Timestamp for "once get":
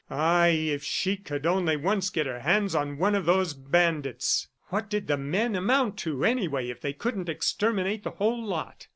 1.77-2.25